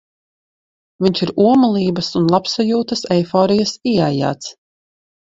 [1.05, 4.49] Viņš ir omulības un labsajūtas eiforijas ieaijāts.